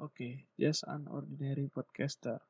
[0.00, 2.40] Oke, just an ordinary podcaster.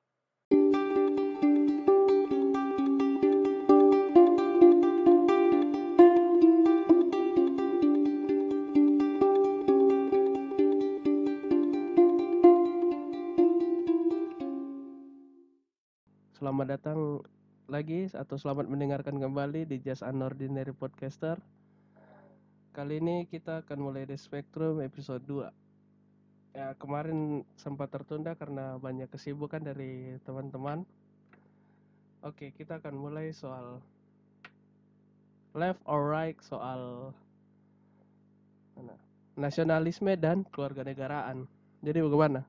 [16.38, 17.26] Selamat datang
[17.66, 21.34] lagi atau selamat mendengarkan kembali di Just an Ordinary Podcaster.
[22.70, 25.59] Kali ini kita akan mulai di Spectrum episode 2.
[26.50, 30.82] Ya, kemarin sempat tertunda karena banyak kesibukan dari teman-teman.
[32.26, 33.78] Oke, kita akan mulai soal
[35.54, 37.14] left or right soal
[38.74, 38.94] mana?
[39.38, 41.46] nasionalisme dan keluarga negaraan.
[41.80, 42.42] Jadi bagaimana?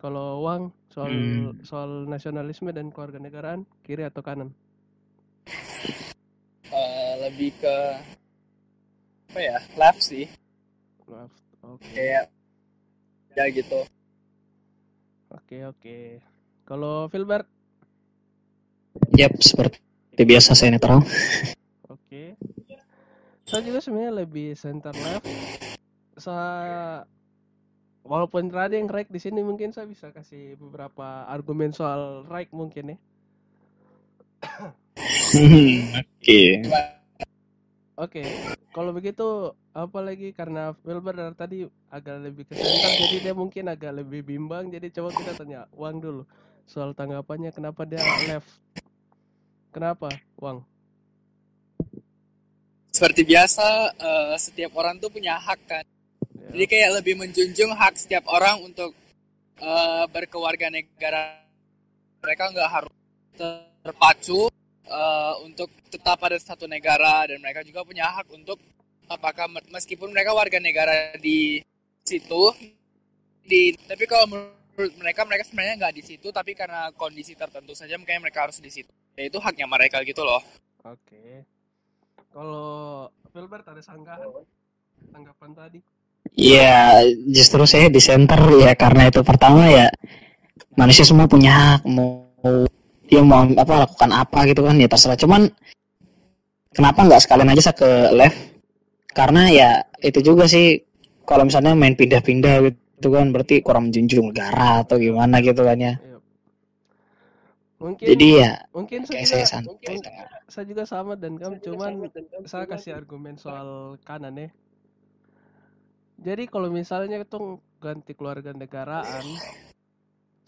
[0.00, 1.60] Kalau Wang soal Hmm.
[1.64, 4.50] soal nasionalisme dan keluarga negaraan kiri atau kanan?
[6.68, 7.76] Eh, lebih ke
[9.30, 10.26] apa ya left sih
[11.06, 11.36] Left.
[11.62, 11.88] Oke.
[11.94, 12.33] kayak
[13.34, 13.82] ya gitu
[15.34, 16.22] Oke, oke.
[16.62, 17.50] Kalau Filbert,
[19.18, 21.02] Yap, seperti biasa saya netral.
[21.90, 22.22] oke.
[23.42, 25.26] Saya juga sebenarnya lebih center left.
[26.14, 27.02] Saya
[28.06, 32.94] walaupun tadi yang right di sini mungkin saya bisa kasih beberapa argumen soal right mungkin
[32.94, 32.98] ya.
[35.98, 36.42] Oke.
[37.94, 38.22] Oke,
[38.70, 41.58] kalau begitu apalagi karena Wilber dari tadi
[41.90, 45.98] agak lebih ke center jadi dia mungkin agak lebih bimbang jadi coba kita tanya Wang
[45.98, 46.22] dulu
[46.64, 48.48] soal tanggapannya kenapa dia left.
[49.74, 50.08] Kenapa,
[50.38, 50.62] Wang?
[52.94, 55.84] seperti biasa eh, setiap orang tuh punya hak kan
[56.34, 56.50] Ya.
[56.50, 58.90] jadi kayak lebih menjunjung hak setiap orang untuk
[59.58, 61.40] eh, berkewarga negara
[62.20, 62.94] mereka nggak harus
[63.34, 64.50] terpacu
[64.84, 68.58] eh, untuk tetap pada satu negara dan mereka juga punya hak untuk
[69.14, 71.62] apakah me- meskipun mereka warga negara di
[72.02, 72.50] situ
[73.46, 77.94] di tapi kalau menurut mereka mereka sebenarnya nggak di situ tapi karena kondisi tertentu saja
[77.96, 80.42] makanya mereka harus di situ ya itu haknya mereka gitu loh
[80.84, 81.48] Oke.
[82.28, 84.28] Kalau Filbert ada sanggahan
[85.08, 85.80] tanggapan tadi?
[86.36, 89.88] Ya, justru saya di center ya karena itu pertama ya
[90.76, 92.68] manusia semua punya hak mau
[93.08, 95.16] dia mau apa lakukan apa gitu kan ya terserah.
[95.16, 95.48] Cuman
[96.76, 98.53] kenapa nggak sekalian aja saya ke left?
[99.14, 99.70] Karena ya
[100.02, 100.82] itu juga sih
[101.22, 105.94] kalau misalnya main pindah-pindah gitu kan berarti kurang menjunjung negara atau gimana gitu kan ya.
[105.96, 106.18] Iya.
[107.78, 110.28] Mungkin Jadi ya mungkin saya saya santai mungkin tengah.
[110.48, 111.92] saya juga sama dan kamu cuman
[112.48, 114.50] saya kasih argumen soal kanan ya.
[116.18, 119.26] Jadi kalau misalnya itu ganti keluarga negaraan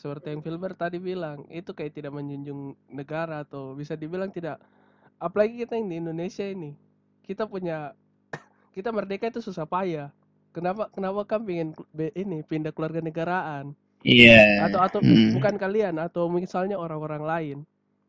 [0.00, 4.60] seperti yang Filbert tadi bilang itu kayak tidak menjunjung negara atau bisa dibilang tidak
[5.16, 6.76] apalagi kita yang di Indonesia ini
[7.26, 7.96] kita punya
[8.76, 10.12] kita merdeka itu susah payah.
[10.52, 13.72] Kenapa kenapa kan pengen be- ini pindah keluarga negaraan?
[14.06, 14.62] Iya.
[14.70, 15.34] atau atau Hmm.
[15.34, 17.58] bukan kalian atau misalnya orang-orang lain.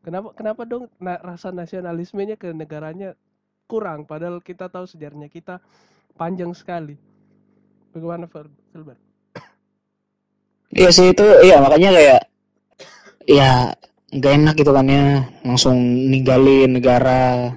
[0.04, 3.18] Kenapa kenapa dong na- rasa nasionalismenya ke negaranya
[3.66, 5.58] kurang padahal kita tahu sejarahnya kita
[6.14, 6.94] panjang sekali?
[7.90, 9.00] Bagaimana Fil- Filbert?
[10.70, 12.20] Iya sih itu iya makanya kayak
[13.26, 13.72] ya
[14.08, 15.04] nggak enak gitu kan ya
[15.44, 15.76] langsung
[16.12, 17.52] ninggalin negara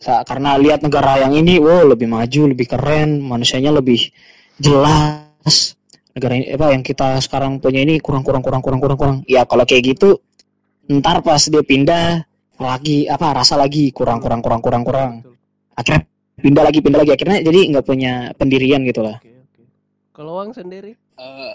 [0.00, 4.08] karena lihat negara yang ini wow lebih maju lebih keren manusianya lebih
[4.56, 5.76] jelas.
[6.16, 9.16] Negara ini apa yang kita sekarang punya ini kurang kurang kurang kurang kurang kurang.
[9.28, 10.16] Ya kalau kayak gitu
[10.88, 12.24] ntar pas dia pindah
[12.60, 15.12] lagi apa rasa lagi kurang kurang kurang kurang kurang.
[15.76, 16.08] Akhirnya
[16.40, 17.12] pindah lagi pindah lagi.
[17.12, 19.20] Akhirnya jadi nggak punya pendirian gitu lah.
[19.20, 19.62] Oke oke.
[20.16, 20.96] Kalau Wang sendiri?
[20.96, 21.54] Eh,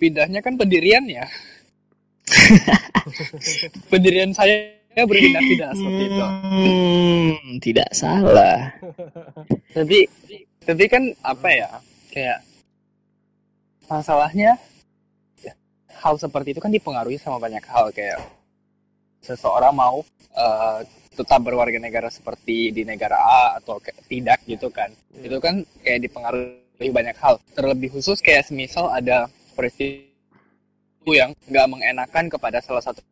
[0.00, 1.28] pindahnya kan pendirian ya.
[3.92, 6.26] pendirian saya berpindah-pindah seperti itu.
[6.26, 8.74] Hmm, tidak salah.
[9.76, 9.98] Tapi
[10.64, 11.70] tapi kan apa ya?
[12.10, 12.42] Kayak
[13.86, 14.58] masalahnya
[15.38, 15.54] ya,
[16.02, 18.18] hal seperti itu kan dipengaruhi sama banyak hal kayak
[19.22, 20.02] seseorang mau
[20.34, 20.80] eh,
[21.14, 24.90] tetap berwarga negara seperti di negara A atau kayak tidak gitu kan.
[25.12, 25.26] Iya.
[25.26, 27.38] Itu kan kayak dipengaruhi banyak hal.
[27.52, 29.28] Terlebih khusus kayak semisal ada
[29.58, 33.02] peristiwa yang nggak mengenakan kepada salah satu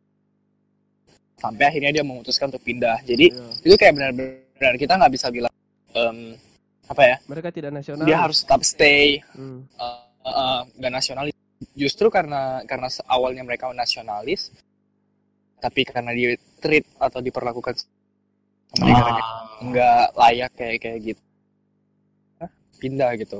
[1.39, 2.99] sampai akhirnya dia memutuskan untuk pindah.
[3.01, 3.47] Jadi Iya.
[3.63, 5.53] itu kayak benar-benar kita nggak bisa bilang
[5.95, 6.35] em,
[6.85, 11.35] apa ya mereka tidak nasional dia harus tetap stay Hmm, eh, eh, nggak nasionalis
[11.73, 14.49] justru karena karena awalnya mereka nasionalis
[15.59, 19.23] tapi karena di treat atau diperlakukan sama negaranya
[19.59, 21.21] nggak layak kayak kayak gitu
[22.37, 22.49] Hah?
[22.79, 23.39] pindah gitu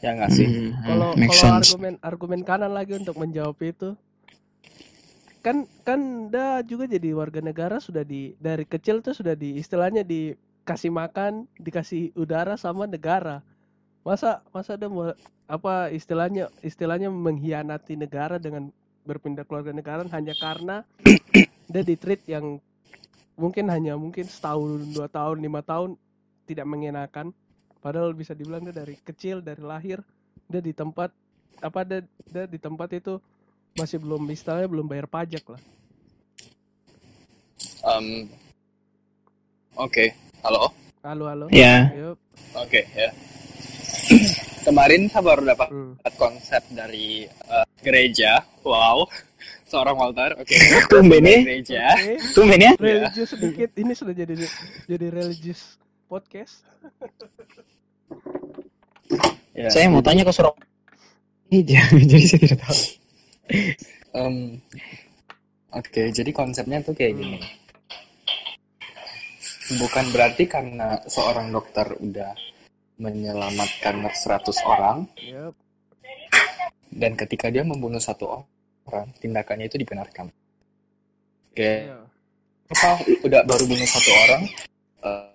[0.00, 1.68] ya nggak sih Hmm, kalau make kalau sense.
[1.68, 3.92] argumen argumen kanan lagi untuk menjawab itu
[5.40, 10.04] kan kan dah juga jadi warga negara sudah di dari kecil tuh sudah di istilahnya
[10.04, 13.40] dikasih makan dikasih udara sama negara.
[14.04, 15.12] Masa masa mau
[15.48, 18.68] apa istilahnya istilahnya mengkhianati negara dengan
[19.08, 20.84] berpindah keluarga negara hanya karena
[21.72, 22.60] dia di treat yang
[23.40, 25.96] mungkin hanya mungkin setahun dua tahun lima tahun
[26.44, 27.32] tidak mengenakan.
[27.80, 30.04] Padahal bisa dibilang dia dari kecil dari lahir
[30.50, 31.08] dia di tempat
[31.64, 33.16] apa dia, dia di tempat itu
[33.72, 35.62] masih belum istilahnya belum bayar pajak lah
[37.80, 38.28] Um,
[39.74, 40.12] Oke,
[40.44, 40.68] halo.
[41.00, 41.88] halo halo Ya.
[41.96, 42.20] Yup.
[42.56, 43.08] Oke ya.
[44.68, 45.96] Kemarin saya baru dapat Hmm.
[46.16, 48.44] konsep dari eh, gereja.
[48.60, 49.08] Wow,
[49.70, 50.36] seorang Walter.
[50.36, 50.52] Oke.
[50.92, 51.40] Tumben ya.
[51.40, 51.84] Gereja.
[51.96, 52.14] Oke.
[52.36, 52.72] Tumben ya.
[52.84, 54.34] religius sedikit ini sudah jadi
[54.84, 56.60] jadi religius podcast
[59.56, 59.68] Ya.
[59.68, 60.52] Saya mau tanya ke Surab.
[61.48, 62.76] Iya, jadi saya tidak tahu.
[64.10, 64.58] Em,
[65.70, 67.38] Oke, jadi konsepnya tuh kayak gini.
[69.78, 72.34] Bukan berarti karena seorang dokter udah
[72.98, 75.54] menyelamatkan 100 orang Yup.
[76.90, 78.42] dan ketika dia membunuh satu
[78.90, 80.26] orang, tindakannya itu dibenarkan.
[81.54, 82.02] Oke, Iya.
[82.66, 82.90] apa
[83.22, 84.42] udah baru bunuh satu orang,
[85.06, 85.30] eh,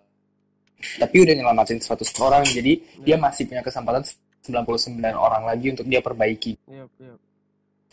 [0.99, 2.75] tapi udah nyelamatin 100 orang, jadi
[3.07, 4.03] dia masih punya kesempatan
[4.43, 6.59] 99 orang lagi untuk dia perbaiki.
[6.67, 7.19] Yup, yup.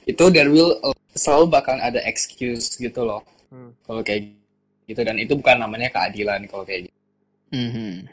[0.09, 3.23] Itu there will uh, selalu bakal ada excuse gitu loh.
[3.53, 3.69] Hmm.
[3.85, 4.33] kalau kayak
[4.89, 6.99] gitu dan itu bukan namanya keadilan kalau kayak gitu.
[7.53, 8.09] Mhm.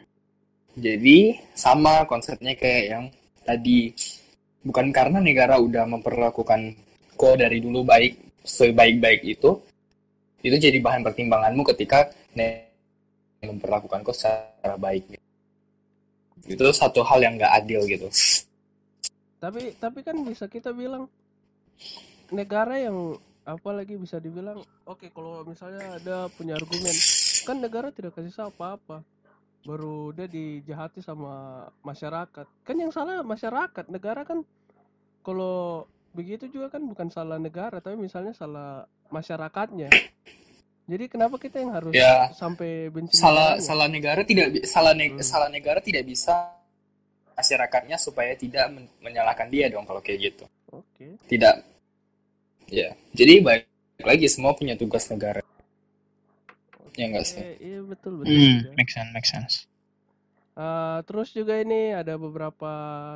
[0.80, 1.18] Jadi
[1.56, 3.06] sama konsepnya kayak yang
[3.48, 3.96] tadi
[4.68, 6.76] bukan karena negara udah memperlakukan
[7.16, 9.56] kok dari dulu baik sebaik-baik itu
[10.44, 12.12] itu jadi bahan pertimbanganmu ketika
[13.44, 15.16] memperlakukan kok secara baik.
[16.48, 18.08] Itu satu hal yang nggak adil gitu.
[19.40, 21.08] tapi tapi kan bisa kita bilang
[22.30, 26.94] negara yang apa lagi bisa dibilang oke kalau misalnya ada punya argumen
[27.44, 29.02] kan negara tidak kasih apa-apa
[29.66, 34.46] baru dia dijahati sama masyarakat kan yang salah masyarakat negara kan
[35.26, 35.84] kalau
[36.14, 39.90] begitu juga kan bukan salah negara tapi misalnya salah masyarakatnya
[40.90, 43.62] jadi kenapa kita yang harus Ya, sampai benci Salah negaranya?
[43.62, 45.22] salah negara tidak salah ne- Hmm.
[45.22, 46.34] salah negara tidak bisa
[47.38, 50.46] masyarakatnya supaya tidak men- menyalahkan dia dong kalau kayak gitu.
[50.72, 51.08] Oke.
[51.30, 51.56] Tidak.
[52.70, 52.94] Ya.
[53.18, 53.66] Jadi baik
[54.06, 55.42] lagi semua punya tugas negara.
[57.00, 57.44] Ya enggak sih?
[57.60, 58.72] iya betul betul Hmm, juga.
[58.78, 59.54] make sense, make sense.
[60.60, 62.72] Eh, terus juga ini ada beberapa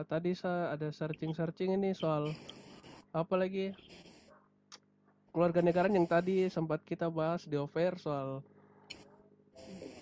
[0.08, 2.32] tadi saya ada searching-searching ini soal
[3.12, 3.76] apa lagi?
[5.34, 8.40] Keluarga negara yang tadi sempat kita bahas di offer soal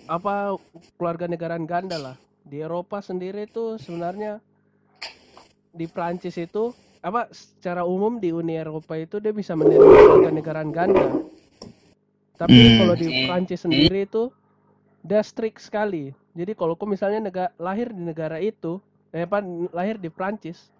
[0.06, 0.59] apa
[1.00, 2.18] keluarga negaraan ganda lah.
[2.44, 4.44] Di Eropa sendiri itu sebenarnya
[5.71, 10.69] di Prancis itu apa secara umum di Uni Eropa itu dia bisa menerima keluarga negaraan
[10.69, 11.09] ganda.
[12.38, 12.77] Tapi Hmm.
[12.77, 14.30] kalau di Prancis sendiri itu
[15.01, 16.13] dia strict sekali.
[16.31, 18.77] Jadi kalau kau misalnya nega- lahir di negara itu
[19.12, 19.44] eh apa
[19.74, 20.71] lahir di Prancis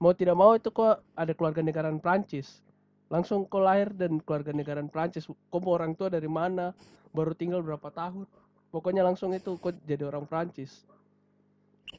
[0.00, 2.64] mau tidak mau itu kok ada keluarga negaraan Prancis
[3.06, 6.72] langsung kau lahir dan keluarga negaraan Prancis kau mau orang tua dari mana?
[7.12, 8.24] Baru tinggal berapa tahun?
[8.72, 10.86] Pokoknya langsung itu kau jadi orang Prancis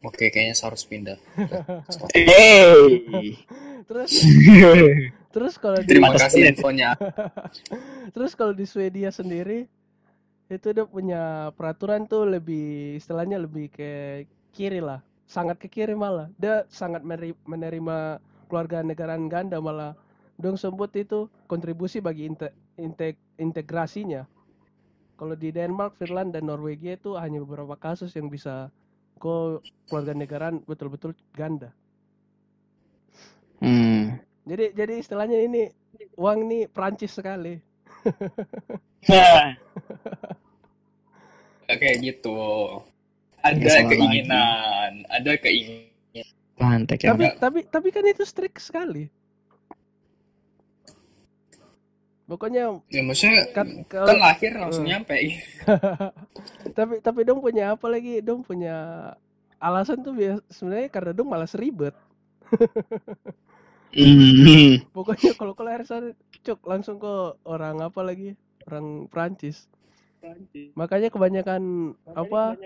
[0.03, 1.17] oke kayaknya saya harus pindah.
[2.13, 3.35] Hey.
[3.87, 4.11] terus
[5.31, 6.97] terus kalau di terima kasih infonya.
[8.15, 9.67] Terus kalau di Swedia sendiri
[10.47, 14.23] itu dia punya peraturan tuh lebih istilahnya lebih ke
[14.55, 15.03] kiri lah.
[15.27, 16.31] Sangat ke kiri malah.
[16.39, 17.03] Dia sangat
[17.45, 18.17] menerima
[18.47, 19.93] keluarga negaraan ganda malah.
[20.39, 24.23] Dong sebut itu kontribusi bagi inte- inte- integrasinya.
[25.17, 28.69] Kalau di Denmark, Finland dan Norwegia itu hanya beberapa kasus yang bisa
[29.17, 31.73] kok keluarga negaraan betul-betul ganda.
[33.57, 34.21] Hmm.
[34.45, 35.73] jadi jadi istilahnya ini
[36.15, 37.57] uang nih Prancis sekali.
[39.07, 39.55] Nah,
[41.79, 42.35] kayak gitu.
[43.39, 45.87] Ada Ya, keinginan ada keinginan.
[46.11, 46.25] Ya.
[47.13, 49.07] tapi tapi tapi kan itu strict sekali
[52.27, 54.91] pokoknya ya maksudnya kan kan kalau lahir langsung Hmm.
[54.99, 55.15] nyampe.
[56.77, 58.19] Tapi tapi dong punya apa lagi?
[58.21, 58.75] Dong punya
[59.57, 61.95] alasan tuh bias- sebenarnya karena dong malas ribet.
[63.95, 64.83] Hmm.
[64.95, 66.11] pokoknya kalau sana
[66.43, 67.13] cuk langsung ke
[67.47, 68.35] orang apa lagi?
[68.67, 69.65] Orang Prancis
[70.75, 72.59] makanya kebanyakan apa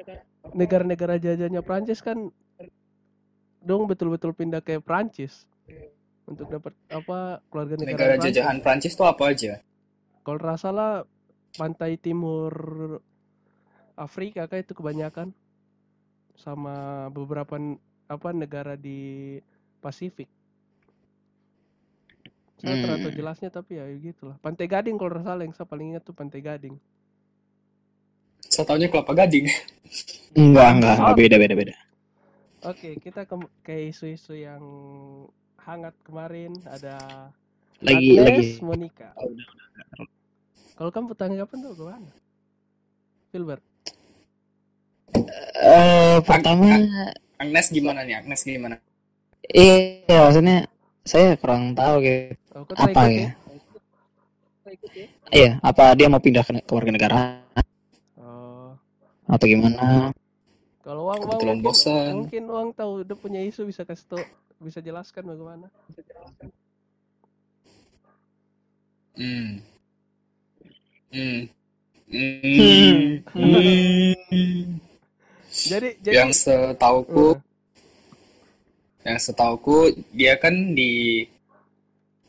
[0.57, 2.33] negara-negara jajahnya Prancis kan
[3.61, 5.45] dong betul-betul pindah ke Prancis
[6.31, 7.19] untuk dapat apa
[7.51, 8.25] keluarga negara negara Prancis.
[8.25, 9.53] jajahan Prancis tuh apa aja?
[10.25, 10.91] Kalau nggak salah
[11.57, 12.51] pantai timur
[13.97, 15.29] Afrika kayak itu kebanyakan.
[16.35, 17.55] Sama beberapa
[18.09, 19.37] apa negara di
[19.83, 20.29] Pasifik.
[22.61, 22.81] Saya Hmm.
[22.81, 24.37] terlalu jelasnya tapi ya gitulah.
[24.39, 26.75] Pantai Gading kalau nggak salah yang saya paling ingat tuh Pantai Gading.
[28.51, 29.47] Saya taunya kelapa gading.
[30.35, 31.15] Enggak, enggak, enggak.
[31.19, 31.75] Beda, beda, beda.
[32.61, 33.35] Oke, kita ke,
[33.65, 34.61] ke isu-isu yang
[35.65, 36.95] hangat kemarin ada
[37.81, 38.61] Lagi Agnes lagi.
[38.61, 39.09] Monica.
[40.77, 42.09] Kalau kamu tanggapan tuh gimana?
[43.29, 43.63] Filbert.
[45.61, 46.65] Eh pertama
[47.37, 48.15] Agnes gimana nih?
[48.21, 48.75] Agnes gimana?
[49.51, 50.57] iya maksudnya
[51.03, 52.37] saya kurang tahu gitu.
[52.53, 53.31] Oh, Apa ikut ya?
[55.31, 57.17] Iya, apa dia mau pindah ke, ke warga negara
[58.19, 58.71] Oh,
[59.27, 60.11] atau gimana?
[60.81, 62.13] kalau uang uang mungkin, bosan.
[62.25, 64.23] mungkin uang tahu udah punya isu bisa kasih tau,
[64.61, 65.67] bisa jelaskan bagaimana?
[69.17, 69.59] Hmm.
[71.11, 71.39] Hmm.
[72.11, 73.19] Hmm.
[73.31, 74.79] Hmm.
[75.51, 77.35] Jadi jadi Yang setauku,
[79.01, 79.77] Eh, yang setauku
[80.13, 81.25] dia kan di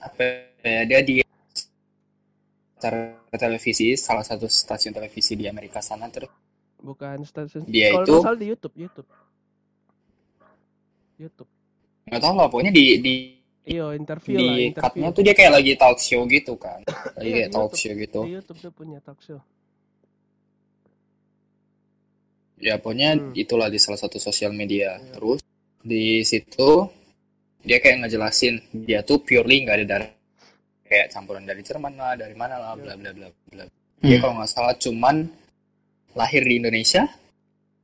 [0.03, 1.23] apa ya dia di
[2.75, 6.27] acara televisi salah satu stasiun televisi di Amerika sana terus
[6.83, 7.63] bukan stasiun.
[7.71, 9.09] Dia kalau itu- di YouTube, YouTube.
[11.23, 11.52] YouTube.
[12.13, 13.15] Nggak tahu lah pokoknya di di
[13.63, 14.91] Iyo, interview lah, di interview.
[14.91, 16.81] cutnya tuh dia kayak lagi talk show gitu kan
[17.17, 17.81] lagi Iya, kayak di talk YouTube.
[17.81, 19.41] show gitu Di YouTube dia punya talk show.
[22.59, 23.33] ya pokoknya Hmm.
[23.35, 25.13] itulah di salah satu sosial media Iya.
[25.13, 25.41] terus
[25.83, 26.87] di situ
[27.61, 30.07] dia kayak ngejelasin dia tuh purely nggak ada dari
[30.85, 33.65] kayak campuran dari Jerman lah dari mana lah bla bla bla bla
[33.99, 34.21] dia Hmm.
[34.21, 35.17] kalau nggak salah cuman
[36.13, 37.03] lahir di Indonesia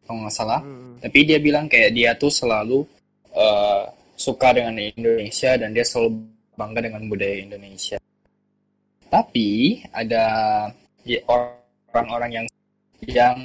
[0.04, 0.98] kalau nggak salah Hmm.
[0.98, 2.86] tapi dia bilang kayak dia tuh selalu
[3.30, 3.82] eh,
[4.18, 6.26] suka dengan Indonesia dan dia selalu
[6.58, 7.98] bangga dengan budaya Indonesia.
[9.06, 10.24] Tapi ada
[11.06, 12.46] ya, orang-orang yang
[13.06, 13.36] yang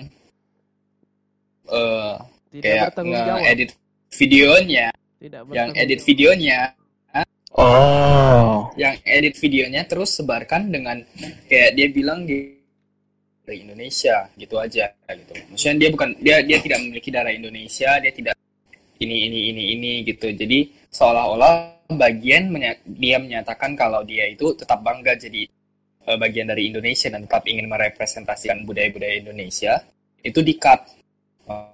[1.70, 2.16] eh,
[2.58, 3.70] Tidak kayak nge-edit
[4.18, 4.90] videonya.
[5.22, 6.74] Tidak yang edit videonya.
[7.54, 8.66] Oh.
[8.74, 10.98] yang edit videonya terus sebarkan dengan
[11.46, 12.50] kayak dia bilang di
[13.46, 15.34] dari Indonesia gitu aja gitu.
[15.54, 18.34] Maksudnya dia bukan dia dia tidak memiliki darah Indonesia dia tidak
[19.04, 20.32] ini ini ini ini gitu.
[20.32, 21.54] Jadi seolah-olah
[21.94, 25.46] bagian menya- dia menyatakan kalau dia itu tetap bangga jadi
[26.04, 29.80] eh, bagian dari Indonesia dan tetap ingin merepresentasikan budaya-budaya Indonesia
[30.20, 30.80] itu di cut.
[31.48, 31.72] Eh,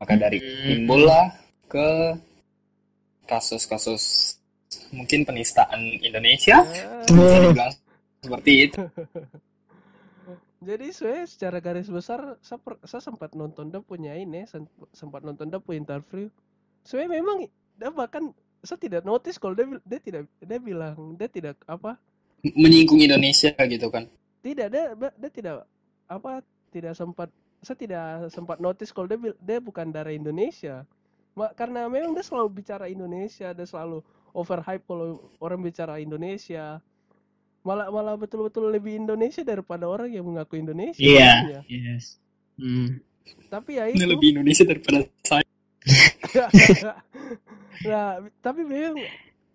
[0.00, 0.64] maka dari Hmm.
[0.64, 1.24] timbullah
[1.68, 1.88] ke
[3.24, 4.36] kasus-kasus
[4.90, 6.60] mungkin penistaan Indonesia.
[7.06, 7.72] Bisa dibilang
[8.20, 8.80] seperti itu.
[10.60, 15.24] Jadi saya secara garis besar saya, per- saya sempat nonton dia punya ini, sem- sempat
[15.24, 16.28] nonton dia punya interview.
[16.84, 17.46] Saya memang
[17.76, 21.96] dia bahkan saya tidak notice kalau dia dia tidak dia bilang dia tidak apa
[22.44, 24.04] menyinggung Indonesia gitu kan
[24.44, 25.56] tidak dia dia tidak
[26.08, 27.28] apa tidak sempat
[27.60, 30.88] saya tidak sempat notice kalau dia dia bukan dari Indonesia.
[31.36, 34.00] Ma- karena memang dia selalu bicara Indonesia, dia selalu
[34.32, 36.80] overhype kalau orang bicara Indonesia.
[37.60, 40.96] Malah malah betul-betul lebih Indonesia daripada orang yang mengaku Indonesia.
[41.04, 41.28] Iya.
[41.28, 41.60] sebenarnya.
[41.68, 42.04] Yes.
[42.56, 43.04] Hmm.
[43.52, 44.08] Tapi ya ini itu.
[44.08, 45.44] lebih Indonesia daripada saya
[47.88, 49.00] nah, tapi memang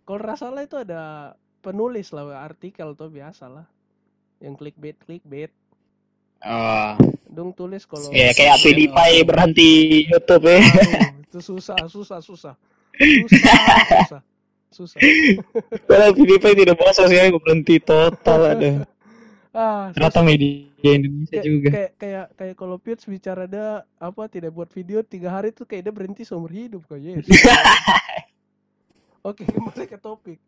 [0.06, 1.34] kalau nggak salah itu ada
[1.66, 3.66] penulis lah artikel tuh biasa lah.
[4.44, 5.52] Yang clickbait clickbait.
[6.46, 6.94] Oh.
[7.26, 9.72] Dong tulis kalau Ya kayak PewDiePie berhenti
[10.08, 10.62] YouTube ya.
[10.62, 12.54] Aduh, itu susah, susah, susah.
[12.96, 13.42] Susah,
[14.06, 14.22] susah.
[14.76, 15.00] Susah.
[15.90, 18.84] Kalau PewDiePie tidak bahasa sih aku berhenti total ada.
[19.56, 21.70] Ah, Ternyata media Indonesia kayak, juga.
[21.72, 25.88] kayak kayak kayak kalau Pius bicara dia apa tidak buat video tiga hari tuh kayak
[25.88, 27.24] dia berhenti seumur hidup kok yes.
[29.32, 30.44] Oke kembali ke topik.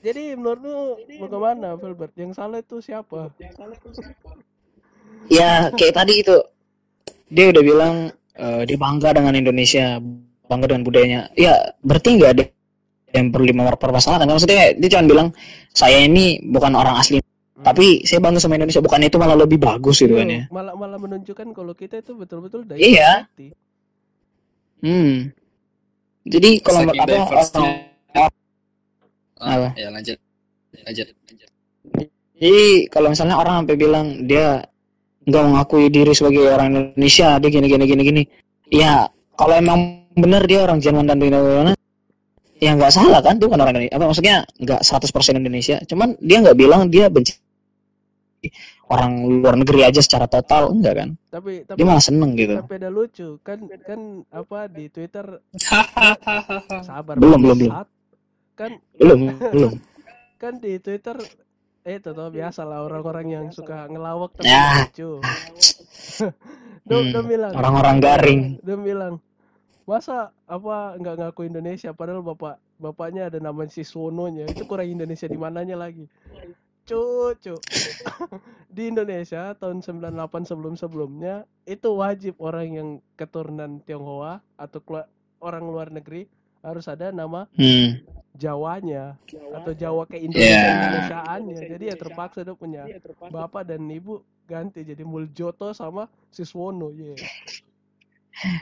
[0.00, 2.16] Jadi menurutmu bagaimana Filbert?
[2.16, 3.28] Yang salah itu siapa?
[5.28, 6.36] Ya kayak tadi itu
[7.28, 7.94] dia udah bilang
[8.40, 10.00] eh, dia bangga dengan Indonesia,
[10.48, 11.20] bangga dengan budayanya.
[11.36, 12.44] Ya berarti nggak ada
[13.14, 14.28] yang perlu dipermasalahkan.
[14.28, 15.28] Maksudnya dia cuma bilang
[15.72, 17.64] saya ini bukan orang asli, Hmm.
[17.66, 18.78] tapi saya bangga sama Indonesia.
[18.78, 20.46] Bukan itu malah lebih bagus gitu kan ya.
[20.46, 23.26] Iya, malah malah menunjukkan kalau kita itu betul-betul Iya.
[23.26, 23.48] diversity.
[24.78, 25.14] Hmm.
[26.28, 27.16] Jadi kalau apa
[29.38, 29.68] Ah, Apa?
[29.78, 30.18] ya lanjut
[30.82, 31.06] lanjut
[32.38, 34.62] Jadi kalau misalnya orang sampai bilang dia
[35.26, 38.22] nggak mengakui diri sebagai orang Indonesia, dia gini gini gini gini.
[38.70, 39.06] Ya
[39.38, 41.74] kalau emang bener dia orang Jerman dan gimana,
[42.58, 43.94] ya nggak salah kan, itu kan orang Indonesia.
[43.94, 45.76] Apa maksudnya nggak 100% Indonesia.
[45.84, 47.34] Cuman dia nggak bilang dia benci
[48.88, 49.12] orang
[49.42, 51.08] luar negeri aja secara total, enggak kan?
[51.28, 52.54] Tapi tapi Dia malah seneng gitu.
[52.56, 54.00] tapi ada lucu kan kan
[54.30, 55.26] apa di Twitter
[56.80, 57.72] sabar Belum, belum, belum.
[58.54, 59.18] kan Belum,
[59.52, 59.72] belum.
[60.42, 61.18] kan di Twitter
[61.82, 64.86] eh itu tuh biasa lah orang-orang yang suka ngelawak tapi Ya.
[64.86, 65.18] lucu
[66.88, 68.40] Dom, Hmm, bilang orang-orang garing.
[68.64, 69.20] Dom bilang
[69.88, 75.40] masa apa nggak ngaku Indonesia padahal bapak bapaknya ada nama Siswononya itu kurang Indonesia di
[75.40, 76.04] mananya lagi
[76.88, 77.52] Cucu.
[78.76, 80.08] Di Indonesia tahun 98
[80.48, 85.04] sebelum-sebelumnya itu wajib orang yang keturunan Tionghoa atau kelu-
[85.36, 86.24] orang luar negeri
[86.64, 88.00] harus ada nama Hmm.
[88.32, 89.20] Jawanya
[89.52, 90.72] atau Jawa ke Indonesia Yeah.
[90.80, 91.56] Indonesiaannya.
[91.76, 92.88] Jadi ya terpaksa dia punya
[93.20, 96.88] bapak dan ibu ganti jadi Muljoto sama Siswono.
[96.96, 97.20] Yeah.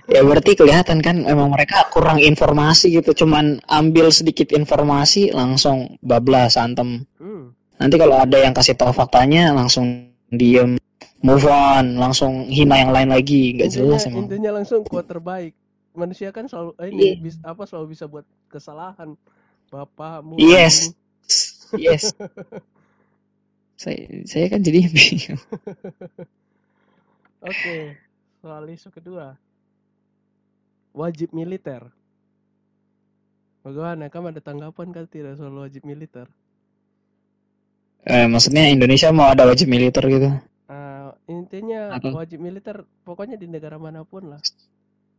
[0.09, 6.57] Ya berarti kelihatan kan emang mereka kurang informasi gitu, cuman ambil sedikit informasi langsung bablas
[6.57, 7.05] antem.
[7.21, 7.53] Hmm.
[7.77, 10.81] Nanti kalau ada yang kasih tahu faktanya langsung diem,
[11.21, 14.25] move on, langsung hina yang lain lagi, nggak jelas emang.
[14.25, 15.53] intinya langsung kuat terbaik
[15.97, 19.17] manusia kan selalu eh, ini bis- apa selalu bisa buat kesalahan
[19.73, 20.93] bapakmu Yes.
[21.73, 22.13] Yes.
[23.81, 25.41] saya saya kan jadi bingung.
[27.41, 27.77] oke
[28.41, 29.37] soal isu kedua
[30.97, 31.85] wajib militer
[33.61, 36.27] bagaimana kamu ada tanggapan kan tidak soal wajib militer
[38.07, 40.31] Eh, maksudnya Indonesia mau ada wajib militer gitu.
[40.71, 42.15] Ah, intinya Apa?
[42.15, 44.39] wajib militer pokoknya di negara mana pun lah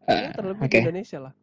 [0.07, 0.71] ya, terlebih Oke.
[0.71, 1.33] di Indonesia lah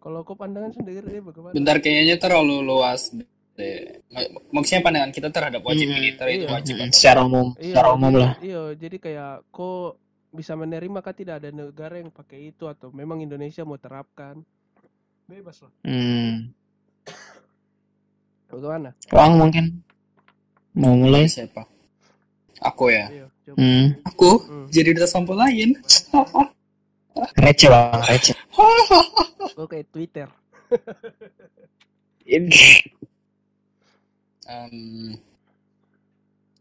[0.00, 3.12] kalau kau pandangan sendiri bagaimana Bentar kayaknya terlalu luas.
[3.12, 4.00] deh.
[4.08, 6.52] Mak- Maksudnya pandangan kita terhadap wajib Hmm, militer itu iya.
[6.54, 8.32] wajib Mm, atau secara umum, Iya, secara umum lah.
[8.40, 9.90] Iya, jadi kayak kok
[10.28, 14.44] bisa menerima kan tidak ada negara yang pakai itu atau memang Indonesia mau terapkan.
[15.28, 15.72] Bebas lah.
[15.84, 16.52] Hmm.
[18.48, 18.96] Bagaimana?
[19.12, 19.84] Wang mungkin
[20.72, 21.28] mau mulai.
[21.28, 21.64] siapa?
[22.64, 23.06] Aku ya.
[23.12, 23.56] Iya, coba.
[23.60, 23.86] Hmm.
[24.08, 24.66] Aku Hmm.
[24.72, 25.76] jadi udah sampul lain.
[27.44, 28.36] Receh bang, receh.
[29.70, 30.28] Kayak Twitter.
[34.48, 35.18] Em,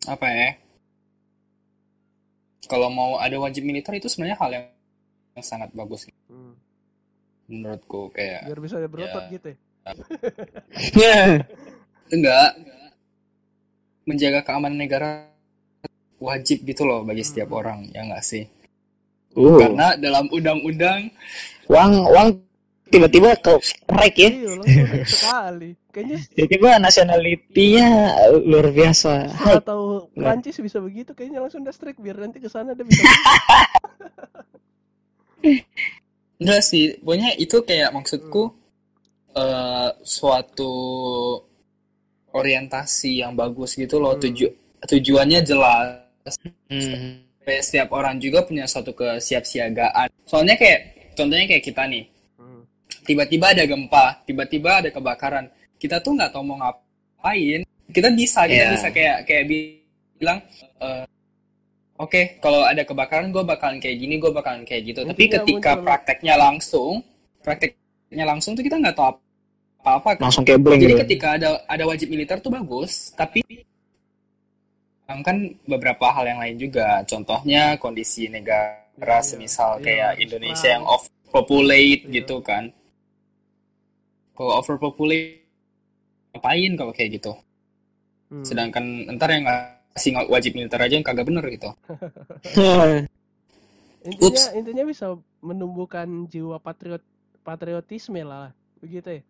[0.08, 0.50] apa ya?
[2.66, 4.66] Kalau mau ada wajib militer itu sebenarnya hal yang,
[5.38, 6.58] yang sangat bagus Hmm.
[7.48, 9.32] menurutku kayak Biar bisa ada berotot Ya.
[9.32, 9.48] gitu.
[10.98, 11.16] ya.
[12.16, 12.50] enggak
[14.04, 15.32] menjaga keamanan negara
[16.18, 17.60] wajib gitu loh bagi setiap Hmm.
[17.60, 18.46] orang ya enggak sih
[19.38, 21.14] Uh, karena dalam undang-undang
[21.70, 22.42] Wang, Wang
[22.88, 23.53] tiba-tiba ke
[23.89, 24.29] rek ya.
[24.29, 25.70] Iya, sekali.
[25.91, 27.88] Kayaknya Tiba-tiba nationality-nya
[28.44, 29.13] luar biasa.
[29.58, 30.12] Atau.
[30.13, 33.02] Prancis bisa begitu, kayaknya langsung udah strike biar nanti ke sana dia bisa.
[36.38, 38.54] enggak sih pokoknya itu kayak maksudku
[39.34, 40.73] eh, suatu
[42.34, 44.21] orientasi yang bagus gitu loh Hmm.
[44.21, 44.47] tuju
[44.86, 46.06] tujuannya jelas
[46.67, 47.23] Hmm.
[47.47, 50.80] Setiap orang juga punya suatu kesiapsiagaan soalnya kayak
[51.15, 52.16] contohnya kayak kita nih Hmm.
[53.08, 55.48] Tiba-tiba ada gempa, tiba-tiba ada kebakaran.
[55.80, 57.63] Kita tuh nggak tahu mau ngapain.
[57.88, 58.74] Kita bisa, kita Iya.
[58.76, 59.80] bisa kayak kayak bi-
[60.20, 60.39] bilang,
[60.84, 61.06] eh,
[61.96, 65.00] oke, kalau ada kebakaran gue bakalan kayak gini, gue bakalan kayak gitu.
[65.08, 66.93] Tapi Intinya ketika muncul- prakteknya langsung,
[67.39, 69.15] prakteknya langsung tuh kita nggak tahu
[69.80, 70.20] apa-apa.
[70.20, 71.02] Langsung kayak blank Jadi gitu.
[71.08, 73.39] ketika ada ada wajib militer tuh bagus, tapi
[75.08, 77.00] kan beberapa hal yang lain juga.
[77.08, 82.13] Contohnya kondisi negara Iya, semisal iya, kayak Indonesia yang overpopulate Iya.
[82.22, 82.67] gitu kan.
[84.38, 85.41] Kalau overpopulate
[86.38, 87.34] ngapain kalau kayak gitu?
[88.30, 88.45] Hmm.
[88.45, 91.73] Sedangkan ntar yang ngasih wajib militer aja yang kagak bener gitu.
[94.08, 97.04] intinya intinya bisa menumbuhkan jiwa patriot
[97.43, 99.21] patriotisme lah begitu ya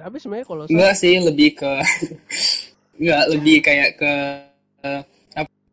[0.00, 1.72] tapi sebenarnya kalau saya Enggak sih, lebih ke
[3.00, 4.12] enggak lebih kayak ke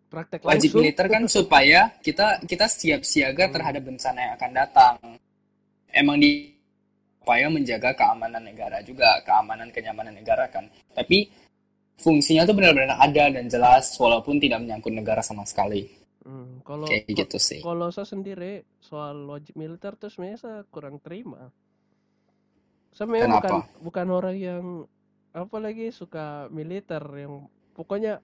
[0.07, 3.55] praktek wajib langsung militer kan supaya kita kita siap siaga Hmm.
[3.55, 4.95] terhadap bencana yang akan datang.
[5.91, 6.56] Emang di
[7.27, 10.71] supaya menjaga keamanan negara juga, keamanan kenyamanan negara kan.
[10.95, 11.27] Tapi
[11.99, 15.91] fungsinya tuh benar-benar ada dan jelas walaupun tidak menyangkut negara sama sekali.
[16.23, 17.59] Hmm, kalau Kayak gitu sih.
[17.63, 21.55] kalau saya sendiri soal wajib militer tuh sebenarnya saya kurang terima
[22.91, 24.63] saya memang bukan bukan orang yang
[25.31, 28.19] apa lagi suka militer yang pokoknya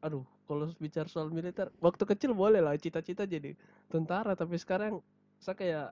[0.00, 3.52] aduh kalau bicara soal militer waktu kecil boleh lah cita-cita jadi
[3.92, 5.04] tentara tapi sekarang
[5.36, 5.86] saya kayak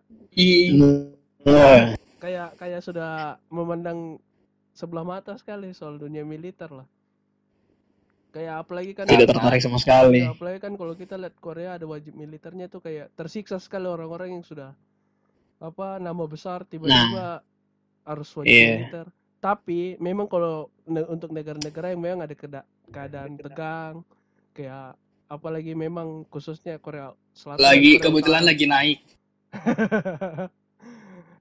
[1.43, 3.13] Nah, kayak kayak sudah
[3.49, 4.19] memandang
[4.73, 6.87] sebelah mata sekali soal dunia militer lah
[8.33, 10.25] kayak apalagi kan tidak tertarik sama sekali.
[10.25, 14.45] Apalagi kan kalau kita lihat Korea ada wajib militernya tuh kayak tersiksa sekali orang-orang yang
[14.45, 14.73] sudah
[15.61, 17.45] apa nama besar tiba-tiba
[18.03, 18.73] harus wajib Iya.
[18.81, 19.07] militer.
[19.37, 23.95] Tapi memang kalau ne- untuk negara-negara yang memang ada keda- keadaan tegang
[24.57, 24.97] kayak
[25.29, 28.51] apalagi memang khususnya Korea Selatan lagi Korea kebetulan Utara.
[28.51, 28.99] lagi naik.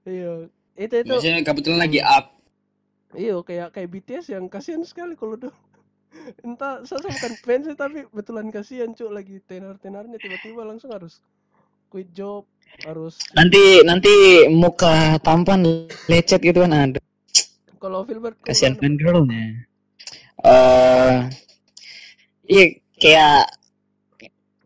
[0.06, 0.32] iya,
[0.76, 2.34] itu itu Maksudnya kebetulan lagi up.
[3.12, 5.52] Iya kayak kayak BTS yang kasihan sekali kalau tuh
[6.44, 11.20] entah saya bukan fans sih, tapi betulan kasihan cuk lagi tenar-tenarnya tiba-tiba langsung harus
[11.92, 12.48] quit job
[12.88, 14.12] harus Nanti nanti
[14.48, 17.00] muka tampan lecet gitu kan ada.
[17.82, 19.66] kalau Filbert Kasihan fan girlnya.
[20.46, 21.16] Eh
[22.48, 22.64] iya
[22.96, 23.50] kayak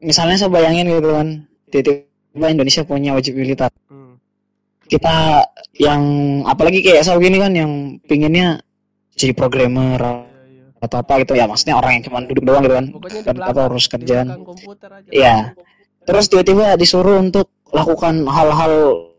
[0.04, 1.28] misalnya saya bayangin gitu kan
[1.72, 3.72] tiba-tiba Indonesia punya wajib militer.
[4.86, 5.42] Kita
[5.76, 6.02] yang
[6.46, 7.72] apalagi kayak saya gini kan yang
[8.06, 8.62] pinginnya
[9.16, 10.64] jadi programmer Iya, iya.
[10.80, 11.32] atau apa gitu.
[11.34, 12.86] Ya maksudnya orang yang cuma duduk doang gitu kan.
[13.24, 14.26] Kan apa harus kerjaan.
[15.10, 15.56] Iya.
[16.06, 19.10] terus tiba-tiba disuruh untuk lakukan hal-hal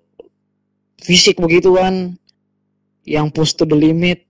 [1.03, 2.15] fisik begitu kan
[3.03, 4.23] yang push to the limit.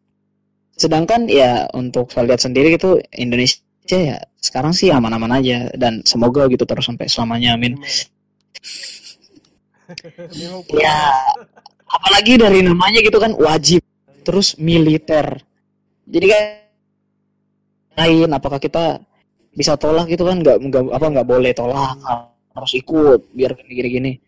[0.74, 5.70] Sedangkan ya untuk saya lihat sendiri gitu Indonesia ya sekarang sih aman-aman aja.
[5.78, 7.78] Dan semoga gitu terus sampai selamanya amin
[10.76, 10.98] ya
[11.88, 13.82] apalagi dari namanya gitu kan wajib.
[14.28, 15.40] Terus militer.
[16.08, 16.44] Jadi kan
[17.98, 19.00] lain apakah kita
[19.56, 20.44] bisa tolak gitu kan?
[20.44, 21.96] Nggak nggak apa nggak boleh tolak
[22.58, 24.20] harus ikut biar gini-gini.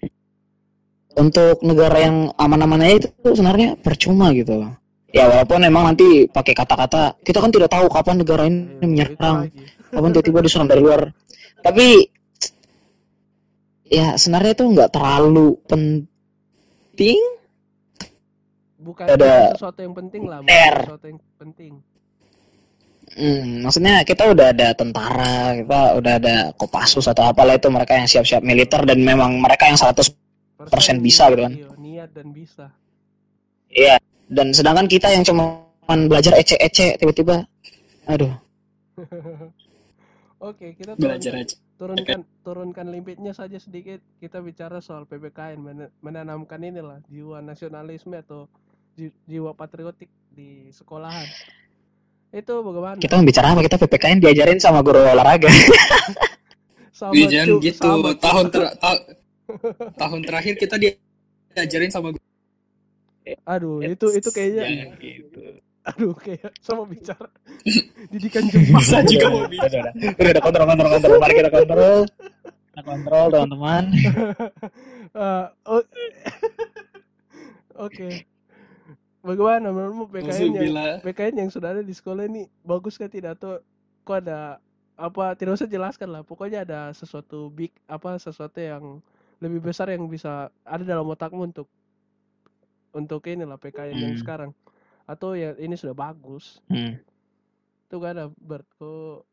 [1.19, 4.63] Untuk negara yang aman-aman aja itu sebenarnya percuma gitu.
[5.09, 9.49] Ya walaupun memang nanti pakai kata-kata kita kan tidak tahu kapan negara ini menyerang
[9.89, 11.09] kapan tiba-tiba diserang dari luar.
[11.59, 12.07] Tapi
[13.89, 17.19] ya sebenarnya itu nggak terlalu penting
[18.79, 21.73] bukan Ada sesuatu yang penting lah, bukan sesuatu yang penting.
[23.09, 28.05] Hmm, maksudnya kita udah ada tentara, kita udah ada Kopassus atau apalah itu mereka yang
[28.05, 30.13] siap-siap militer dan memang mereka yang 100
[30.59, 31.53] Persen bisa gitu kan.
[31.55, 32.67] Iya, niat dan bisa.
[33.71, 33.95] iya.
[34.29, 37.47] Dan sedangkan kita yang cuma belajar ece-ece tiba-tiba
[38.05, 38.35] aduh.
[40.49, 41.55] Oke, kita Belajar aja.
[41.79, 44.03] Turunkan turunkan limitnya saja sedikit.
[44.19, 48.51] Kita bicara soal PPKN men- menanamkan inilah jiwa nasionalisme atau
[48.93, 51.23] ji- jiwa patriotik di sekolahan.
[52.29, 52.99] Itu bagaimana?
[52.99, 53.63] Kita bicara apa?
[53.63, 55.47] Kita PPKN diajarin sama guru olahraga.
[56.91, 57.79] Sama Iya, jangan cu- gitu.
[57.87, 59.03] sama tahun ter- ta-
[59.95, 62.19] tahun terakhir kita diajarin sama guru.
[63.47, 65.38] Aduh, itu itu kayaknya Jangan gitu.
[65.89, 67.25] Aduh kayak sama bicara
[68.13, 68.77] didikan Jepang.
[68.77, 71.17] Bisa juga mau udah, udah kontrol, kontrol, kontrol.
[71.19, 71.97] Mari kita kontrol.
[72.69, 73.83] Kita kontrol teman-teman.
[75.09, 75.45] Eh,
[77.81, 78.29] Oke.
[79.25, 81.01] Bagaimana menurutmu PKN yang.
[81.01, 83.57] PKN yang sudah ada di sekolah ini bagus kan tidak atau
[84.05, 84.61] kok ada
[84.95, 89.01] apa tidak usah jelaskan lah pokoknya ada sesuatu big apa sesuatu yang
[89.39, 91.65] lebih besar yang bisa ada dalam otakmu untuk
[92.93, 94.21] untuk inilah PKN yang Hmm.
[94.21, 94.51] sekarang
[95.09, 97.01] atau ya ini sudah bagus Hmm.
[97.89, 99.25] itu gak ada Bert kok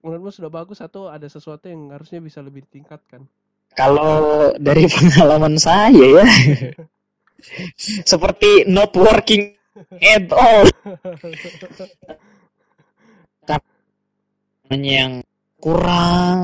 [0.00, 3.28] menurutmu sudah bagus atau ada sesuatu yang harusnya bisa lebih ditingkatkan
[3.76, 6.26] Kalau dari pengalaman saya ya,
[8.10, 9.54] seperti not working
[10.02, 10.66] at all.
[14.66, 15.12] Karena yang
[15.62, 16.34] kurang,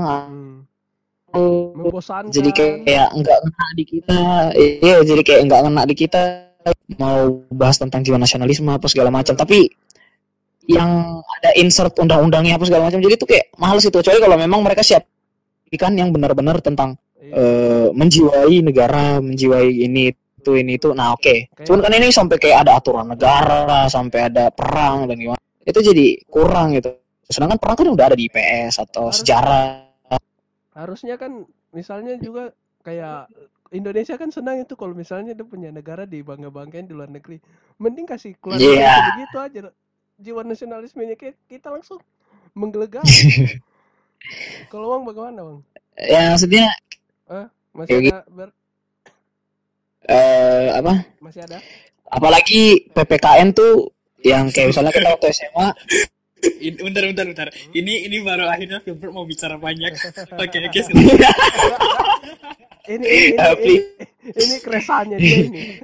[1.34, 1.74] hmm.
[1.74, 4.20] membosankan jadi kayak nggak ngena di kita.
[4.54, 6.22] Iya, jadi kayak nggak ngena di kita.
[6.96, 9.68] Mau bahas tentang jiwa nasionalisme apa segala macam, tapi
[10.64, 13.00] yang ada insert undang-undangnya apa segala macam.
[13.04, 13.92] Jadi itu kayak males itu.
[13.92, 15.04] Kecuali kalau memang mereka siap
[15.70, 17.32] ikan yang benar-benar tentang Iya.
[17.36, 20.92] eh, menjiwai negara, menjiwai ini itu ini itu.
[20.92, 21.48] Nah, oke.
[21.52, 25.40] Kayak- Cuman kan ini sampai kayak ada aturan negara, sampai ada perang dan gimana.
[25.64, 26.92] Itu jadi kurang gitu.
[27.24, 29.84] Sedangkan perang kan udah ada di IPS atau Harus- sejarah.
[30.74, 32.50] harusnya kan misalnya juga
[32.82, 33.30] kayak
[33.74, 37.42] Indonesia kan senang itu kalau misalnya dia punya negara di bangga banggain di luar negeri.
[37.82, 38.86] Mending kasih keluar negeri
[39.18, 39.60] begitu aja.
[40.14, 41.98] Jiwa nasionalismenya kayak kita langsung
[42.54, 43.02] menggelegar.
[44.72, 45.58] Kalau bang bagaimana bang
[46.00, 46.72] Ya maksudnya
[47.76, 48.56] masih Kayak ada Ber-
[50.04, 50.92] eh apa?
[51.20, 51.58] masih ada?
[52.08, 53.92] Apalagi PPKN tuh
[54.24, 55.68] yang kayak misalnya kita waktu SMA
[56.44, 57.48] Ini, bentar, bentar, bentar.
[57.72, 59.96] Ini ini baru akhirnya Filbert mau bicara banyak.
[60.44, 60.80] Oke, oke.
[62.88, 63.76] ini ini ini, Eh, ini,
[64.34, 65.62] ini keresahannya dia ini.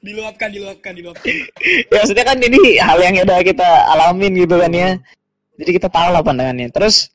[0.00, 1.28] Diluapkan, diluapkan, diluapkan.
[1.92, 4.96] ya maksudnya kan ini hal yang udah kita alamin gitu kan ya.
[5.60, 6.72] Jadi kita tahu lah pandangannya.
[6.72, 7.12] Terus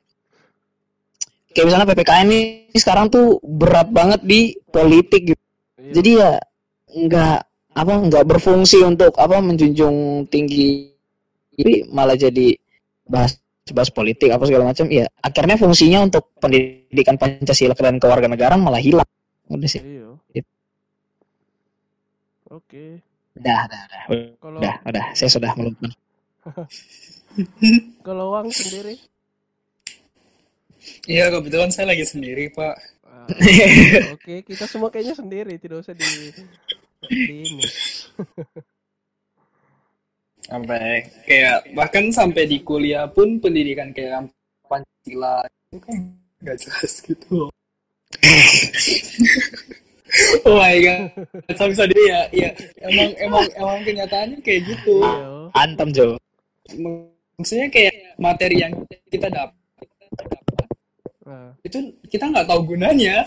[1.58, 2.42] kayak misalnya ppkm ini
[2.78, 5.44] sekarang tuh berat banget di politik gitu.
[5.82, 5.92] Iya.
[5.98, 6.32] jadi ya
[6.92, 7.38] nggak
[7.72, 10.92] apa nggak berfungsi untuk apa menjunjung tinggi
[11.60, 12.56] ini malah jadi
[13.08, 13.36] bahas
[13.72, 19.08] bahas politik apa segala macam ya akhirnya fungsinya untuk pendidikan pancasila dan kewarganegaraan malah hilang.
[19.52, 19.82] Udah sih.
[19.84, 20.44] Iya.
[22.52, 23.00] Oke.
[23.40, 24.02] Udah udah udah.
[24.40, 25.06] Kalau udah udah.
[25.16, 25.92] Saya sudah melupakan
[28.08, 28.98] kalau uang sendiri?
[31.06, 32.76] Iya, kebetulan saya lagi sendiri, Pak.
[33.06, 33.30] Ah,
[34.18, 36.34] Oke, kita semua kayaknya sendiri, tidak usah di,
[37.06, 37.66] di ini.
[40.42, 44.26] Sampai kayak bahkan sampai di kuliah pun pendidikan kayak
[44.66, 45.98] Pancasila itu kan
[46.42, 47.46] nggak jelas gitu.
[50.44, 51.00] oh my god,
[51.56, 52.50] sampai sadar ya, ya
[52.84, 55.00] emang emang emang kenyataannya kayak gitu.
[55.56, 56.20] Antem Jo
[57.42, 58.74] maksudnya kayak materi yang
[59.10, 59.58] kita dapat
[61.22, 61.80] Nah, itu
[62.12, 63.24] kita nggak tahu gunanya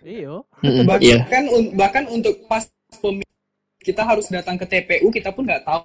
[0.00, 0.46] iyo.
[0.62, 1.26] Bahkan Iya.
[1.50, 2.70] un- bahkan untuk pas
[3.02, 3.27] pemilu
[3.78, 5.82] kita harus datang ke TPU kita pun nggak tahu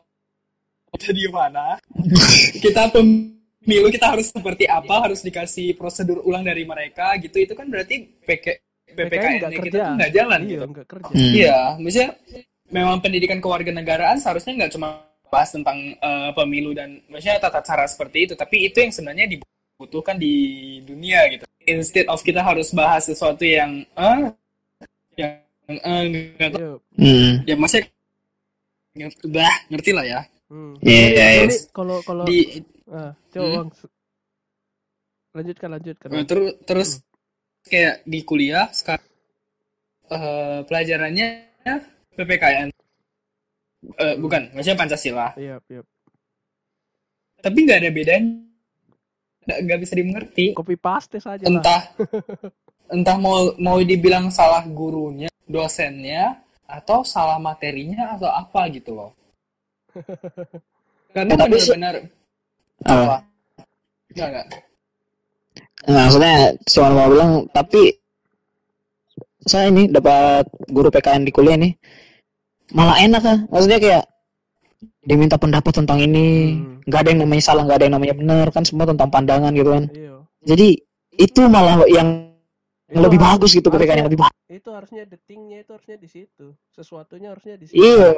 [0.94, 1.78] kita di mana
[2.64, 7.70] kita pemilu kita harus seperti apa harus dikasih prosedur ulang dari mereka gitu itu kan
[7.70, 8.46] berarti PK,
[8.94, 9.72] PPKN nya kita kerja.
[9.72, 11.12] tuh nggak jalan Iya, gitu nggak kerja.
[11.14, 11.32] Hmm.
[11.34, 12.10] iya maksudnya
[12.70, 14.88] memang pendidikan kewarganegaraan seharusnya nggak cuma
[15.30, 20.14] bahas tentang eh, pemilu dan maksudnya tata cara seperti itu tapi itu yang sebenarnya dibutuhkan
[20.18, 20.34] di
[20.86, 24.30] dunia gitu instead of kita harus bahas sesuatu yang eh
[25.18, 26.02] yang eh,
[26.36, 26.76] nggak tahu.
[26.96, 27.32] Hmm.
[27.44, 30.78] ya ngerti, bah, ngerti lah ya Hmm.
[30.80, 31.58] Iya, Jadi- iya, iya.
[31.74, 33.56] kalau kalau di ah, coba Hmm.
[33.58, 33.70] Bang.
[35.34, 36.08] lanjutkan lanjutkan.
[36.12, 36.90] eh, terus terus
[37.64, 39.08] kayak di kuliah sekarang
[40.06, 41.28] eh, pelajarannya
[42.14, 42.70] PPKN
[43.84, 45.82] Eh, bukan maksudnya Pancasila Iya, iya.
[47.36, 48.32] tapi nggak ada bedanya
[49.44, 51.50] nggak nggak bisa dimengerti Copy paste saja lah.
[51.50, 51.82] entah
[52.96, 59.12] entah mau mau dibilang salah gurunya dosennya atau salah materinya atau apa gitu loh
[61.14, 61.96] karena tapi benar-benar
[62.84, 62.92] Ah.
[62.92, 63.18] apa
[64.12, 64.48] nggak nggak
[65.84, 67.92] Nah, maksudnya cuma mau bilang tapi
[69.44, 71.76] saya ini dapat guru PKN di kuliah nih
[72.72, 74.04] malah enak ah maksudnya kayak
[75.04, 76.80] diminta pendapat tentang ini Hmm.
[76.88, 79.70] nggak ada yang namanya salah nggak ada yang namanya benar kan semua tentang pandangan gitu
[79.72, 80.16] kan Iya.
[80.44, 80.68] jadi
[81.20, 82.10] itu malah yang
[82.94, 86.10] Itu lebih bagus gitu PKN yang harusnya- lebih bagus Itu harusnya detingnya itu harusnya di
[86.10, 86.46] situ.
[86.70, 87.82] Sesuatunya harusnya di situ.
[87.82, 88.14] iya.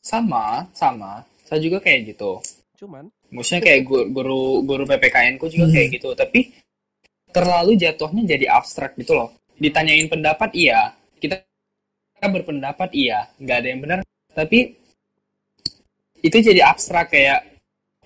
[0.00, 1.26] Sama sama.
[1.44, 2.38] Saya juga kayak gitu.
[2.78, 5.74] Cuman maksudnya kayak guru guru, guru PPKN ku juga Hmm.
[5.74, 6.08] kayak gitu.
[6.14, 6.40] Tapi
[7.30, 9.28] terlalu jatuhnya jadi abstrak gitu loh.
[9.58, 10.94] Ditanyain pendapat iya.
[11.18, 11.36] Kita
[12.16, 13.28] kita berpendapat iya.
[13.36, 13.98] Nggak ada yang benar.
[14.30, 14.58] Tapi
[16.20, 17.50] itu jadi abstrak kayak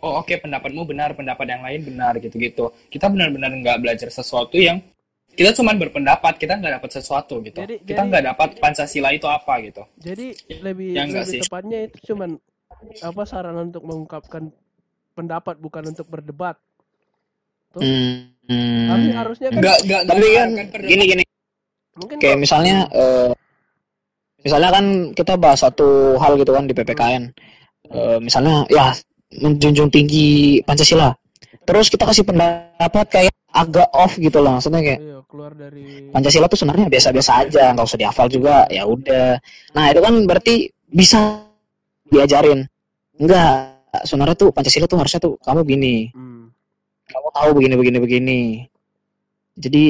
[0.00, 2.70] oh oke pendapatmu benar pendapat yang lain benar gitu-gitu.
[2.90, 4.82] Kita benar-benar nggak belajar sesuatu yang
[5.34, 9.52] kita cuma berpendapat kita nggak dapat sesuatu gitu Jadi- kita nggak dapat pancasila itu apa
[9.60, 10.26] gitu jadi
[10.60, 11.40] lebih Ya enggak lebih sih.
[11.42, 12.30] tepatnya itu cuman
[13.00, 14.52] apa saran untuk mengungkapkan
[15.14, 16.58] pendapat bukan untuk berdebat.
[17.70, 17.80] Tuh.
[17.80, 18.86] Hmm.
[18.86, 20.48] Tapi harusnya kan nggak nggak tapi kan
[20.82, 21.24] gini gini
[21.94, 23.30] mungkin kayak misalnya eh,
[24.40, 27.24] misalnya kan kita bahas satu hal gitu kan di PPKN
[27.84, 28.96] Eh, misalnya ya
[29.38, 31.12] menjunjung tinggi Pancasila
[31.64, 36.46] terus kita kasih pendapat kayak agak off gitu loh maksudnya kayak iya, keluar dari Pancasila
[36.50, 39.38] tuh sebenarnya biasa-biasa aja nggak usah dihafal juga ya udah.
[39.74, 40.54] Nah itu kan berarti
[40.90, 41.42] bisa
[42.10, 42.66] diajarin.
[43.18, 46.50] Enggak sebenarnya tuh Pancasila tuh harusnya tuh kamu gini Hmm.
[47.06, 48.40] kamu tahu begini begini begini.
[49.54, 49.84] Jadi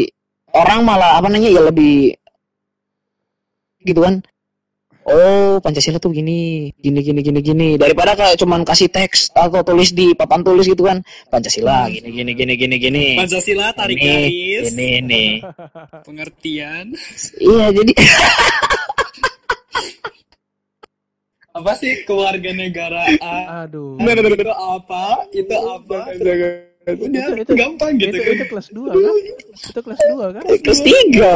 [0.53, 2.13] orang malah apa namanya ya lebih
[3.85, 4.21] gitu kan
[5.09, 7.69] oh Pancasila tuh gini gini gini gini gini.
[7.77, 11.01] Daripada kayak cuman kasih teks atau tulis di papan tulis gitu kan.
[11.29, 13.07] Pancasila gini gini gini gini gini.
[13.21, 14.67] Pancasila tarik ini garis.
[14.73, 15.25] ini ini.
[16.07, 16.87] Pengertian.
[17.41, 17.93] Iya jadi
[21.55, 23.15] apa sih kewarganegaraan
[23.63, 23.95] Aduh.
[24.03, 25.23] itu apa?
[25.31, 25.99] Itu apa?
[26.19, 26.35] udah.
[26.85, 27.09] Itu-
[27.41, 29.15] itu- gampang gitu itu, itu kelas 2 kan?
[29.73, 30.43] Itu kelas 2 kan?
[30.45, 31.35] kelas tiga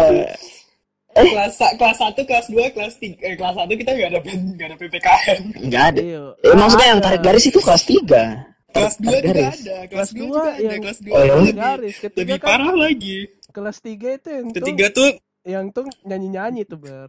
[1.24, 4.76] kelas kelas satu kelas dua kelas tiga eh, kelas satu kita nggak ada nggak ada
[4.76, 6.00] ppkm nggak ada.
[6.00, 6.22] Iya.
[6.38, 8.24] eh, maksudnya yang tarik garis itu kelas tiga.
[8.68, 11.32] Kelas dua juga ada kelas Kelas dua dua juga ada yang- kelas dua Oh, ya?
[11.34, 11.94] lebih, garis.
[11.96, 13.16] Ketiga lebih kan parah lagi.
[13.48, 15.08] kelas 3 itu yang tuh ketiga tuh
[15.42, 17.08] yang tuh nyanyi-nyanyi tuh ber.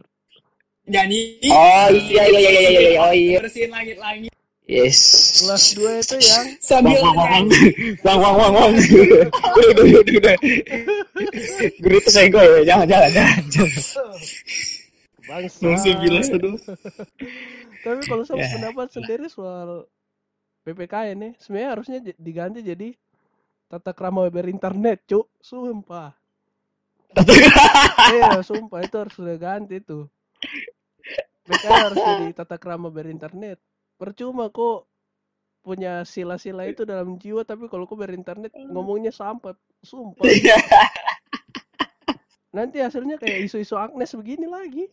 [0.84, 1.36] nyanyi.
[1.46, 3.38] Oh iya iya iya iya iya oh iya.
[3.38, 4.32] Bersihin langit-langit
[4.70, 4.98] yes
[5.42, 7.44] Kelas 2 itu yang sambil wang wang
[8.06, 10.36] wang wang wang wang wang udah udah udah udah
[11.82, 13.70] guru itu saya gue ya jangan jangan jangan, jangan.
[15.26, 15.58] bangsa.
[15.62, 16.54] langsung bilas aduh
[17.80, 18.48] Tapi kalau saya Ya.
[18.60, 19.88] pendapat sendiri soal
[20.68, 22.92] PPKN nih, sebenarnya harusnya diganti jadi
[23.72, 25.26] tata krama berinternet, cuk.
[25.40, 26.12] Sumpah.
[28.12, 30.06] Iya, sumpah itu harus sudah ganti tuh.
[31.48, 33.56] PPKN harus jadi tata krama berinternet.
[34.00, 34.88] Percuma kok
[35.60, 39.52] punya sila-sila itu dalam jiwa tapi kalau kok berinternet ngomongnya sampah.
[39.84, 40.24] Sumpah.
[42.56, 44.88] Nanti hasilnya kayak isu-isu Agnes begini lagi.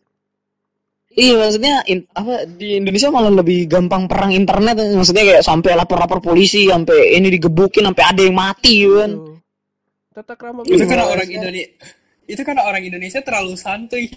[1.08, 6.20] Iya maksudnya in- apa di Indonesia malah lebih gampang perang internet maksudnya kayak sampai lapor-lapor
[6.20, 9.12] polisi sampai ini digebukin sampai ada yang mati kan.
[10.12, 11.12] Tata krama itu Iya, karena iya.
[11.16, 11.70] orang Indonesia
[12.28, 14.12] itu karena orang Indonesia terlalu santuy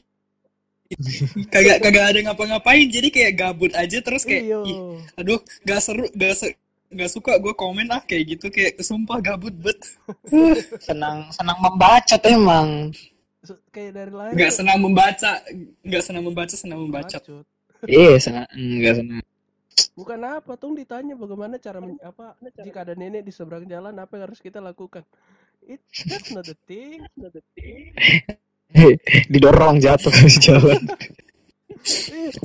[1.49, 4.43] kagak kagak ada ngapa-ngapain jadi kayak gabut aja terus kayak.
[4.67, 4.77] "Ih,
[5.15, 6.47] aduh gak seru gak se
[6.91, 9.79] gak suka gue komen ah kayak gitu kayak sumpah gabut bet
[10.83, 12.91] Senang senang membacot emang.
[13.41, 15.31] Se- kayak dari lahir nggak tuh senang membaca
[15.81, 17.17] nggak senang membaca senang membaca.
[17.87, 19.23] Iya senang enggak senang.
[19.91, 24.13] bukan apa tuh ditanya bagaimana cara men- apa jika ada nenek di seberang jalan apa
[24.19, 25.01] yang harus kita lakukan
[25.65, 27.91] it that's not the thing not the thing
[29.31, 30.81] Didorong jatuh ke jalan.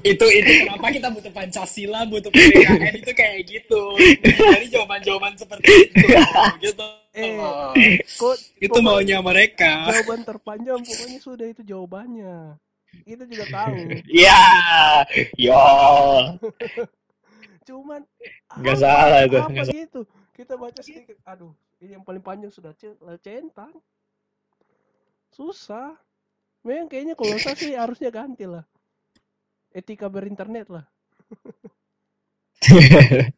[0.00, 3.82] Itu itu kenapa kita butuh Pancasila butuh PKN itu kayak gitu.
[4.24, 6.06] Dari jawaban-jawaban seperti itu
[6.58, 6.84] gitu.
[7.12, 9.92] Eh kok itu pokok- maunya mereka.
[9.92, 12.56] jawaban terpanjang pokoknya sudah itu jawabannya.
[13.04, 13.76] Kita juga tahu.
[14.08, 14.40] Ya,
[15.36, 15.60] yo.
[17.62, 18.00] cuman
[18.56, 20.00] Nggak apa- salah itu, apa nggak gitu?
[20.32, 21.16] Kita baca sedikit.
[21.24, 23.72] Aduh ini yang paling panjang sudah ce- centang.
[25.28, 25.92] Susah
[26.66, 28.66] memang kayaknya kalau saya sih harusnya ganti lah
[29.70, 30.84] etika berinternet lah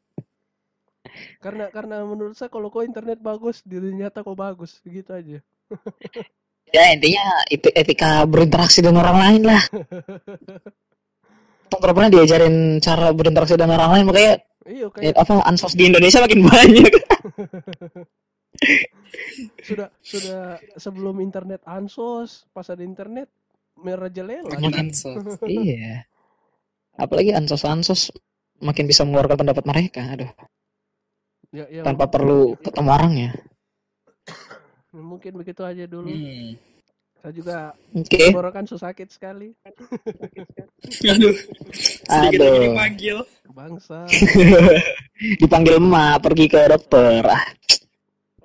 [1.44, 5.38] karena karena menurut saya kalau kau internet bagus diri nyata kau bagus gitu aja
[6.74, 9.62] ya intinya etika berinteraksi dengan orang lain lah.
[11.68, 14.34] Nggak pernah diajarin cara berinteraksi dengan orang lain makanya
[14.68, 16.92] iya kayak apa ansos di Indonesia makin banyak.
[19.68, 23.30] sudah sudah sebelum internet ansos pas ada internet
[23.78, 26.04] merajalela ansos iya.
[26.98, 28.10] Apalagi ansos-ansos
[28.58, 30.34] makin bisa mengeluarkan pendapat mereka, aduh,
[31.54, 33.30] ya, ya tanpa perlu ketemu orangnya.
[34.90, 36.58] mungkin begitu aja dulu hmm.
[37.22, 37.56] saya juga
[38.02, 39.52] tenggorokan so sakit sekali
[41.12, 41.36] aduh
[42.08, 42.62] sedikit Aduh.
[42.66, 43.18] dipanggil
[43.52, 44.08] bangsa
[45.18, 47.26] Dipanggil emak pergi ke dokter.
[47.26, 47.42] Ah.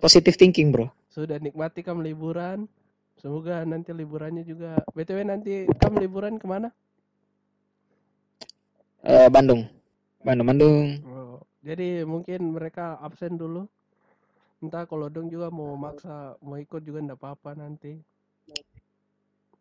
[0.03, 0.91] Positive thinking, Bro.
[1.07, 2.65] sudah nikmati kamu liburan
[3.15, 6.69] semoga nanti liburannya juga btw nanti kamu liburan ke mana
[9.03, 9.67] Eh, Bandung.
[10.23, 10.87] Bandung, Bandung.
[11.05, 13.67] oh, jadi mungkin mereka absen dulu
[14.59, 17.99] entah kalau dong juga mau maksa mau ikut juga ndak apa-apa nanti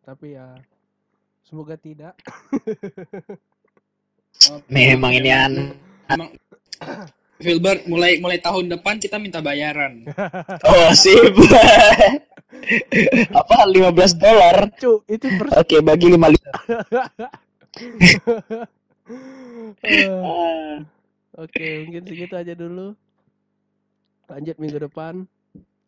[0.01, 0.55] tapi ya
[1.43, 2.15] semoga tidak
[4.67, 5.53] Memang ini an.
[7.43, 10.07] Filbert mulai mulai tahun depan kita minta bayaran
[10.71, 11.35] Oh, sip.
[13.39, 14.71] Apa 15 dolar?
[14.79, 16.23] cu itu per Oke, bagi 5
[19.83, 20.07] Eh,
[21.43, 22.93] Oke, mungkin segitu aja dulu.
[24.29, 25.25] Lanjut minggu depan.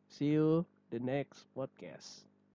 [0.10, 2.26] See you the next podcast.